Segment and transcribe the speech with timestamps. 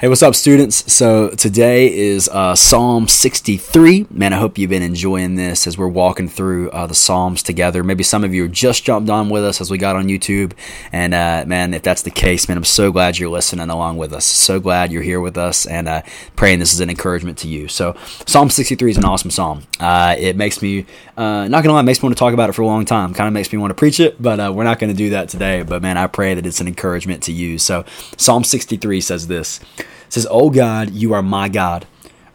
[0.00, 0.92] Hey, what's up, students?
[0.92, 4.06] So today is uh, Psalm 63.
[4.12, 7.82] Man, I hope you've been enjoying this as we're walking through uh, the Psalms together.
[7.82, 10.52] Maybe some of you just jumped on with us as we got on YouTube.
[10.92, 14.12] And uh, man, if that's the case, man, I'm so glad you're listening along with
[14.12, 14.24] us.
[14.24, 16.02] So glad you're here with us and uh,
[16.36, 17.66] praying this is an encouragement to you.
[17.66, 19.64] So Psalm 63 is an awesome psalm.
[19.80, 20.86] Uh, it makes me,
[21.18, 23.12] uh, not gonna lie, makes me want to talk about it for a long time.
[23.12, 25.28] Kind of makes me want to preach it, but we're not going to do that
[25.28, 25.64] today.
[25.64, 27.58] But man, I pray that it's an encouragement to you.
[27.58, 27.84] So
[28.16, 29.58] Psalm 63 says this.
[29.78, 31.88] It says, O God, you are my God.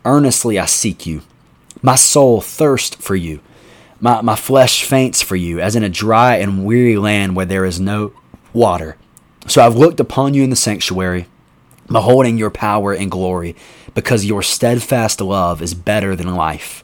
[0.03, 1.21] Earnestly I seek you.
[1.81, 3.39] My soul thirsts for you.
[4.01, 7.63] My, my flesh faints for you, as in a dry and weary land where there
[7.63, 8.11] is no
[8.51, 8.97] water.
[9.47, 11.27] So I've looked upon you in the sanctuary,
[11.87, 13.55] beholding your power and glory,
[13.93, 16.83] because your steadfast love is better than life.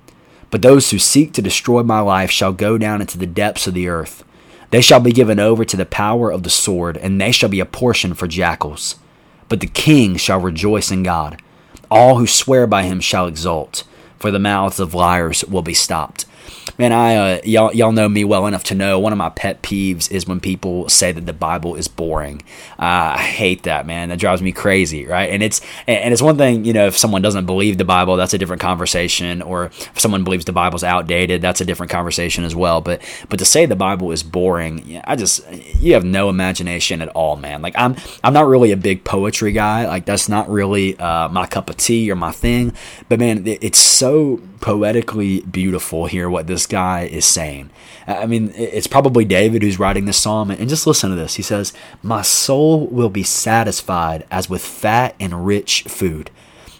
[0.51, 3.73] But those who seek to destroy my life shall go down into the depths of
[3.73, 4.23] the earth.
[4.69, 7.59] They shall be given over to the power of the sword, and they shall be
[7.59, 8.97] a portion for jackals.
[9.49, 11.41] But the king shall rejoice in God.
[11.89, 13.83] All who swear by him shall exult
[14.21, 16.25] for the mouths of liars will be stopped
[16.77, 19.61] man, I uh, y'all y'all know me well enough to know one of my pet
[19.61, 22.41] peeves is when people say that the Bible is boring.
[22.79, 24.09] Uh, I hate that, man.
[24.09, 25.29] That drives me crazy, right?
[25.29, 28.33] And it's and it's one thing, you know, if someone doesn't believe the Bible, that's
[28.33, 29.41] a different conversation.
[29.41, 32.81] Or if someone believes the Bible's outdated, that's a different conversation as well.
[32.81, 35.41] But but to say the Bible is boring, I just
[35.79, 37.61] you have no imagination at all, man.
[37.61, 39.87] Like I'm I'm not really a big poetry guy.
[39.87, 42.73] Like that's not really uh, my cup of tea or my thing.
[43.09, 47.69] But man, it's so poetically beautiful here what this guy is saying.
[48.07, 50.51] I mean, it's probably David who's writing this psalm.
[50.51, 51.35] And just listen to this.
[51.35, 56.31] He says, My soul will be satisfied as with fat and rich food.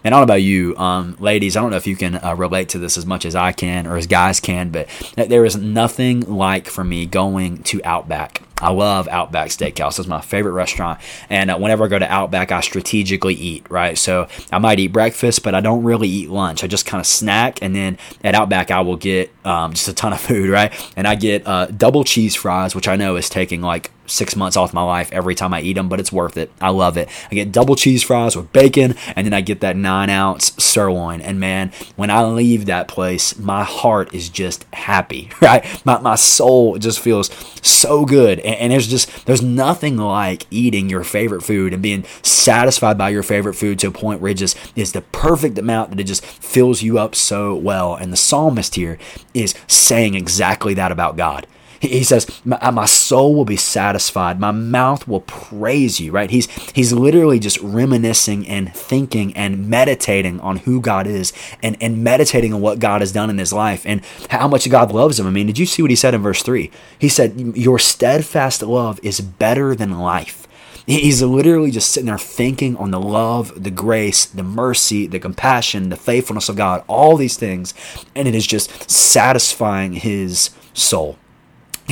[0.04, 1.56] And I don't know about you, um, ladies.
[1.56, 3.86] I don't know if you can uh, relate to this as much as I can
[3.86, 8.70] or as guys can, but there is nothing like for me going to Outback I
[8.70, 9.98] love Outback Steakhouse.
[9.98, 11.00] It's my favorite restaurant.
[11.28, 13.98] And uh, whenever I go to Outback, I strategically eat, right?
[13.98, 16.62] So I might eat breakfast, but I don't really eat lunch.
[16.62, 17.60] I just kind of snack.
[17.60, 20.72] And then at Outback, I will get um, just a ton of food, right?
[20.96, 24.56] And I get uh, double cheese fries, which I know is taking like six months
[24.56, 26.50] off my life every time I eat them, but it's worth it.
[26.60, 27.08] I love it.
[27.30, 31.20] I get double cheese fries with bacon, and then I get that nine ounce sirloin.
[31.20, 35.64] And man, when I leave that place, my heart is just happy, right?
[35.84, 37.30] My, my soul just feels
[37.66, 38.40] so good.
[38.40, 43.10] And, and there's just, there's nothing like eating your favorite food and being satisfied by
[43.10, 46.04] your favorite food to a point where it just is the perfect amount that it
[46.04, 47.94] just fills you up so well.
[47.94, 48.98] And the psalmist here
[49.34, 51.46] is saying exactly that about God.
[51.82, 54.38] He says, uh, "My soul will be satisfied.
[54.38, 56.30] My mouth will praise you." Right?
[56.30, 62.04] He's he's literally just reminiscing and thinking and meditating on who God is and and
[62.04, 64.00] meditating on what God has done in his life and
[64.30, 65.26] how much God loves him.
[65.26, 66.70] I mean, did you see what he said in verse three?
[66.96, 70.46] He said, "Your steadfast love is better than life."
[70.86, 75.88] He's literally just sitting there thinking on the love, the grace, the mercy, the compassion,
[75.88, 77.74] the faithfulness of God, all these things,
[78.14, 81.18] and it is just satisfying his soul.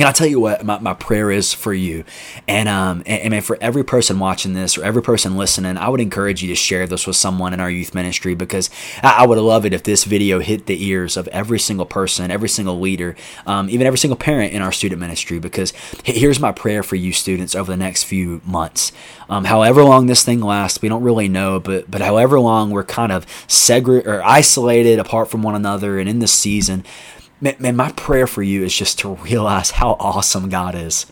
[0.01, 2.05] Can I tell you what my, my prayer is for you?
[2.47, 6.01] And um and, and for every person watching this or every person listening, I would
[6.01, 8.71] encourage you to share this with someone in our youth ministry because
[9.03, 12.31] I, I would love it if this video hit the ears of every single person,
[12.31, 15.37] every single leader, um, even every single parent in our student ministry.
[15.37, 15.71] Because
[16.03, 18.91] here's my prayer for you students over the next few months.
[19.29, 22.83] Um, however long this thing lasts, we don't really know, but but however long we're
[22.83, 26.83] kind of segregated or isolated apart from one another and in this season
[27.41, 31.05] man, my prayer for you is just to realize how awesome God is.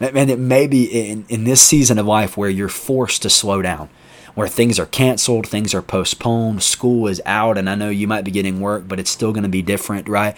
[0.00, 3.62] Man, it may be in, in this season of life where you're forced to slow
[3.62, 3.88] down,
[4.34, 8.24] where things are canceled, things are postponed, school is out, and I know you might
[8.24, 10.36] be getting work, but it's still going to be different, right?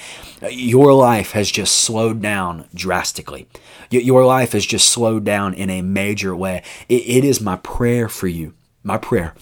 [0.48, 3.48] Your life has just slowed down drastically.
[3.90, 6.62] Your life has just slowed down in a major way.
[6.88, 8.54] it, it is my prayer for you,
[8.84, 9.34] my prayer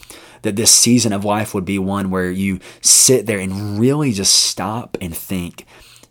[0.46, 4.34] that this season of life would be one where you sit there and really just
[4.34, 5.66] stop and think,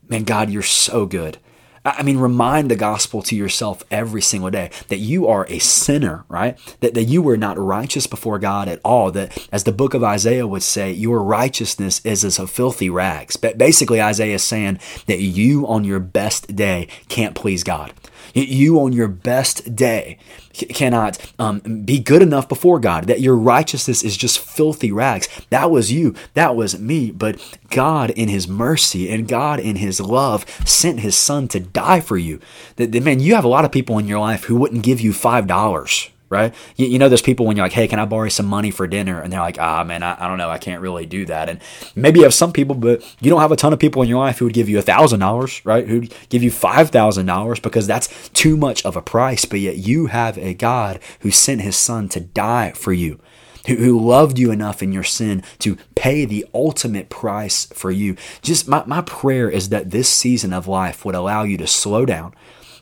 [0.08, 1.38] man, God, you're so good.
[1.86, 6.26] I mean, remind the gospel to yourself every single day that you are a sinner,
[6.28, 6.58] right?
[6.80, 9.12] That, that you were not righteous before God at all.
[9.12, 13.38] That, as the book of Isaiah would say, your righteousness is as a filthy rags.
[13.38, 17.94] But basically, Isaiah is saying that you on your best day can't please God.
[18.34, 20.18] You on your best day
[20.54, 25.28] cannot um, be good enough before God, that your righteousness is just filthy rags.
[25.50, 27.12] That was you, that was me.
[27.12, 27.40] But
[27.70, 32.18] God, in His mercy and God, in His love, sent His Son to die for
[32.18, 32.40] you.
[32.78, 35.12] That, man, you have a lot of people in your life who wouldn't give you
[35.12, 36.54] $5 right?
[36.76, 38.88] You, you, know, there's people when you're like, hey, can I borrow some money for
[38.88, 39.22] dinner?
[39.22, 40.50] And they're like, ah, man, I, I don't know.
[40.50, 41.50] I can't really do that.
[41.50, 41.60] And
[41.96, 44.20] maybe you have some people, but you don't have a ton of people in your
[44.20, 45.88] life who would give you a $1,000, right?
[45.88, 49.46] Who'd give you $5,000 because that's too much of a price.
[49.46, 53.20] But yet you have a God who sent his son to die for you.
[53.68, 58.16] Who, who loved you enough in your sin to pay the ultimate price for you.
[58.42, 62.06] Just my, my prayer is that this season of life would allow you to slow
[62.06, 62.36] down,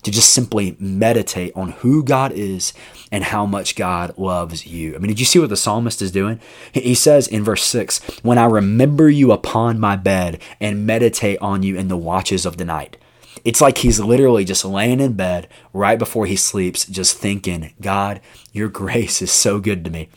[0.04, 2.74] to just simply meditate on who God is
[3.12, 4.96] and how much God loves you.
[4.96, 6.40] I mean, did you see what the psalmist is doing?
[6.72, 11.64] He says in verse 6 When I remember you upon my bed and meditate on
[11.64, 12.98] you in the watches of the night.
[13.44, 18.22] It's like he's literally just laying in bed right before he sleeps, just thinking, God,
[18.54, 20.10] your grace is so good to me.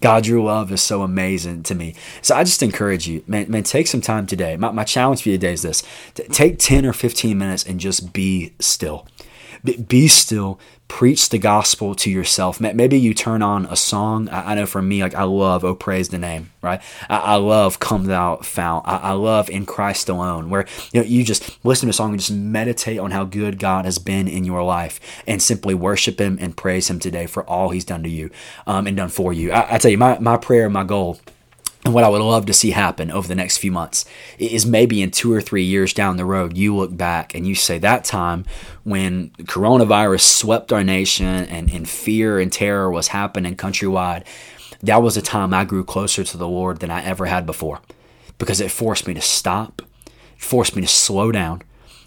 [0.00, 1.94] God, your love is so amazing to me.
[2.22, 4.56] So I just encourage you, man, man take some time today.
[4.56, 8.12] My, my challenge for you today is this take 10 or 15 minutes and just
[8.12, 9.06] be still.
[9.64, 12.60] Be still, preach the gospel to yourself.
[12.60, 14.28] Maybe you turn on a song.
[14.30, 16.82] I know for me, like I love "Oh Praise the Name," right?
[17.08, 21.64] I, love "Come Thou Fount." I, love "In Christ Alone," where you know you just
[21.64, 24.64] listen to a song and just meditate on how good God has been in your
[24.64, 24.98] life,
[25.28, 28.30] and simply worship Him and praise Him today for all He's done to you
[28.66, 29.52] um, and done for you.
[29.52, 31.20] I, I tell you, my my prayer, my goal
[31.92, 34.06] and what I would love to see happen over the next few months.
[34.38, 37.54] Is maybe in two or three years down the road, you look back and you
[37.54, 38.46] say that time
[38.82, 44.24] when coronavirus swept our nation and, and fear and terror was happening countrywide,
[44.82, 47.82] that was a time I grew closer to the Lord than I ever had before
[48.38, 49.82] because it forced me to stop,
[50.38, 51.60] forced me to slow down,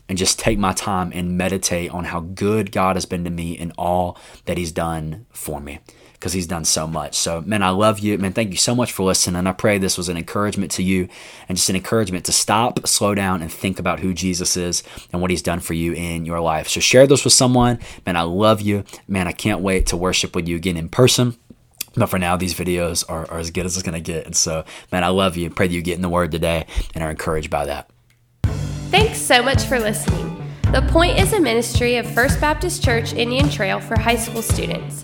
[0.10, 3.56] and just take my time and meditate on how good God has been to me
[3.56, 5.78] and all that He's done for me
[6.26, 7.14] because he's done so much.
[7.14, 8.18] So, man, I love you.
[8.18, 9.46] Man, thank you so much for listening.
[9.46, 11.08] I pray this was an encouragement to you
[11.48, 14.82] and just an encouragement to stop, slow down, and think about who Jesus is
[15.14, 16.68] and what he's done for you in your life.
[16.68, 17.78] So, share this with someone.
[18.08, 18.86] Man, I love you.
[19.08, 21.38] Man, I can't wait to worship with you again in person.
[21.96, 24.26] But for now, these videos are, are as good as it's going to get.
[24.26, 25.52] And so, man, I love you.
[25.52, 27.88] Pray that you get in the word today and are encouraged by that.
[28.90, 30.44] Thanks so much for listening.
[30.72, 35.04] The Point is a ministry of First Baptist Church Indian Trail for high school students.